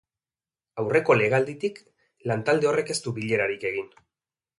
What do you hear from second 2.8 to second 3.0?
ez